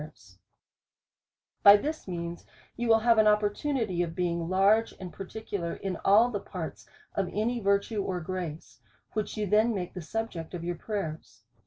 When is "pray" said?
10.73-11.01